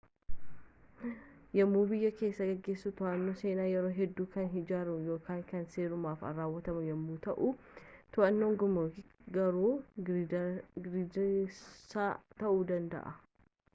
[1.57, 7.17] yemmuu biyya kee geessu to'annaan seensaa yeroo hedduu kan hinjirre yookaan kan seerumaaf raawwatamu yemmuu
[7.27, 7.49] ta'u
[8.17, 9.03] to'annaan gumrukii
[9.37, 9.71] garuu
[10.09, 12.09] girdirsaa
[12.43, 13.13] ta'uu danda'a